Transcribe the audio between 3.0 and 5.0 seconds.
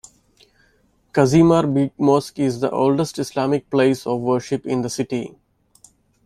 Islamic place of worship in the